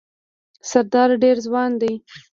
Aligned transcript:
سردار 0.69 1.09
ډېر 1.23 1.37
ځوان 1.45 1.71
دی. 1.81 1.93